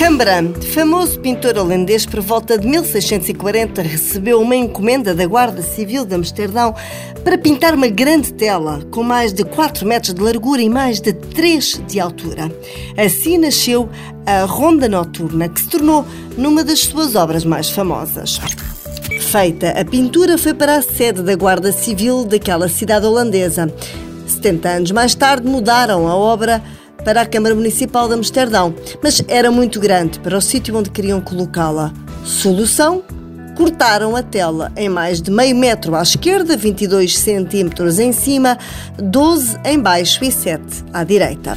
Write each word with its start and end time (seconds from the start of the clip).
Rembrandt, 0.00 0.66
famoso 0.68 1.20
pintor 1.20 1.58
holandês, 1.58 2.06
por 2.06 2.22
volta 2.22 2.56
de 2.56 2.66
1640 2.66 3.82
recebeu 3.82 4.40
uma 4.40 4.56
encomenda 4.56 5.14
da 5.14 5.26
Guarda 5.26 5.60
Civil 5.60 6.06
de 6.06 6.14
Amsterdão 6.14 6.74
para 7.22 7.36
pintar 7.36 7.74
uma 7.74 7.86
grande 7.86 8.32
tela 8.32 8.80
com 8.90 9.02
mais 9.02 9.34
de 9.34 9.44
4 9.44 9.86
metros 9.86 10.14
de 10.14 10.22
largura 10.22 10.62
e 10.62 10.70
mais 10.70 11.02
de 11.02 11.12
3 11.12 11.82
de 11.86 12.00
altura. 12.00 12.50
Assim 12.96 13.36
nasceu 13.36 13.90
a 14.24 14.44
Ronda 14.44 14.88
Noturna, 14.88 15.50
que 15.50 15.60
se 15.60 15.68
tornou 15.68 16.06
numa 16.34 16.64
das 16.64 16.78
suas 16.78 17.14
obras 17.14 17.44
mais 17.44 17.68
famosas. 17.68 18.40
Feita, 19.30 19.78
a 19.78 19.84
pintura 19.84 20.38
foi 20.38 20.54
para 20.54 20.76
a 20.76 20.82
sede 20.82 21.20
da 21.20 21.36
Guarda 21.36 21.72
Civil 21.72 22.24
daquela 22.24 22.70
cidade 22.70 23.04
holandesa. 23.04 23.70
70 24.26 24.66
anos 24.66 24.90
mais 24.92 25.14
tarde 25.14 25.46
mudaram 25.46 26.08
a 26.08 26.16
obra 26.16 26.62
para 27.04 27.22
a 27.22 27.26
Câmara 27.26 27.54
Municipal 27.54 28.08
de 28.08 28.14
Amsterdão, 28.14 28.74
mas 29.02 29.22
era 29.28 29.50
muito 29.50 29.80
grande 29.80 30.18
para 30.20 30.36
o 30.36 30.40
sítio 30.40 30.76
onde 30.76 30.90
queriam 30.90 31.20
colocá-la. 31.20 31.92
Solução? 32.24 33.02
Cortaram 33.56 34.16
a 34.16 34.22
tela 34.22 34.72
em 34.76 34.88
mais 34.88 35.20
de 35.20 35.30
meio 35.30 35.54
metro 35.54 35.94
à 35.94 36.02
esquerda, 36.02 36.56
22 36.56 37.18
centímetros 37.18 37.98
em 37.98 38.12
cima, 38.12 38.58
12 38.96 39.58
em 39.64 39.78
baixo 39.78 40.24
e 40.24 40.32
7 40.32 40.62
à 40.92 41.04
direita. 41.04 41.56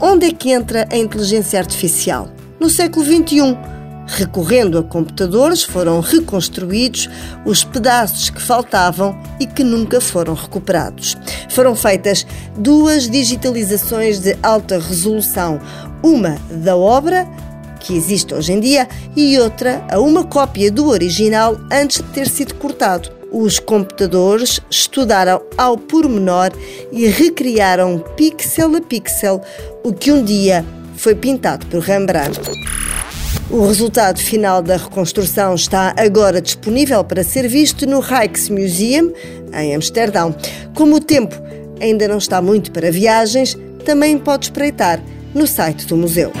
Onde 0.00 0.26
é 0.26 0.32
que 0.32 0.50
entra 0.50 0.86
a 0.90 0.96
inteligência 0.96 1.58
artificial? 1.58 2.28
No 2.60 2.70
século 2.70 3.04
XXI 3.04 3.73
Recorrendo 4.06 4.78
a 4.78 4.82
computadores, 4.82 5.62
foram 5.62 6.00
reconstruídos 6.00 7.08
os 7.44 7.64
pedaços 7.64 8.30
que 8.30 8.40
faltavam 8.40 9.18
e 9.40 9.46
que 9.46 9.64
nunca 9.64 10.00
foram 10.00 10.34
recuperados. 10.34 11.16
Foram 11.48 11.74
feitas 11.74 12.26
duas 12.56 13.08
digitalizações 13.08 14.20
de 14.20 14.36
alta 14.42 14.78
resolução, 14.78 15.60
uma 16.02 16.36
da 16.50 16.76
obra 16.76 17.26
que 17.80 17.94
existe 17.94 18.34
hoje 18.34 18.52
em 18.52 18.60
dia 18.60 18.88
e 19.14 19.38
outra 19.38 19.84
a 19.90 20.00
uma 20.00 20.24
cópia 20.24 20.70
do 20.70 20.88
original 20.88 21.58
antes 21.70 21.98
de 21.98 22.08
ter 22.10 22.28
sido 22.28 22.54
cortado. 22.54 23.10
Os 23.30 23.58
computadores 23.58 24.60
estudaram 24.70 25.42
ao 25.58 25.76
pormenor 25.76 26.52
e 26.92 27.06
recriaram 27.08 27.98
pixel 28.16 28.76
a 28.76 28.80
pixel 28.80 29.42
o 29.82 29.92
que 29.92 30.12
um 30.12 30.22
dia 30.22 30.64
foi 30.96 31.14
pintado 31.14 31.66
por 31.66 31.80
Rembrandt. 31.80 32.40
O 33.50 33.66
resultado 33.66 34.18
final 34.18 34.62
da 34.62 34.76
reconstrução 34.76 35.54
está 35.54 35.94
agora 35.98 36.40
disponível 36.40 37.04
para 37.04 37.22
ser 37.22 37.46
visto 37.46 37.86
no 37.86 38.00
Rijksmuseum, 38.00 39.12
em 39.52 39.74
Amsterdão. 39.74 40.34
Como 40.74 40.96
o 40.96 41.00
tempo 41.00 41.34
ainda 41.80 42.08
não 42.08 42.18
está 42.18 42.40
muito 42.40 42.72
para 42.72 42.90
viagens, 42.90 43.56
também 43.84 44.18
pode 44.18 44.46
espreitar 44.46 45.00
no 45.34 45.46
site 45.46 45.86
do 45.86 45.96
museu. 45.96 46.32